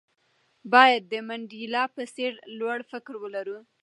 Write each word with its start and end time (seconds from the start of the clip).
باید 0.73 1.03
د 1.11 1.13
منډېلا 1.27 1.83
په 1.95 2.03
څېر 2.13 2.31
لوړ 2.59 2.79
فکر 2.91 3.13
ولرو. 3.19 3.59